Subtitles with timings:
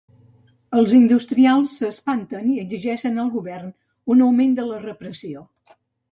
[0.77, 3.67] Els industrials s'espanten i exigeixen al govern
[4.15, 5.45] un augment de la repressió.